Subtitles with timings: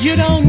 [0.00, 0.39] You don't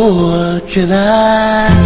[0.00, 1.79] More can I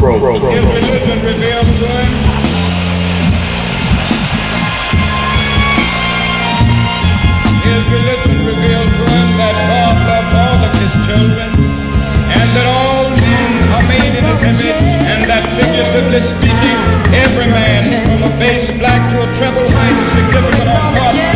[0.00, 0.18] Pro.
[0.18, 0.40] Pro.
[0.40, 0.48] Pro.
[0.48, 2.12] Religion revealed to him?
[7.90, 11.50] Religion revealed to him that God loves all of his children
[12.32, 16.78] and that all men are made in his image and that figuratively speaking,
[17.12, 21.29] every man from a bass black to a treble white is significant on God's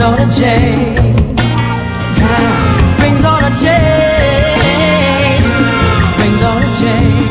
[0.00, 0.96] brings on a change.
[2.16, 5.40] Time brings on a change.
[6.16, 7.28] Brings on a chain.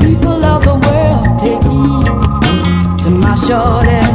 [0.00, 4.09] People of the world, take heed to my short end.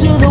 [0.00, 0.29] to the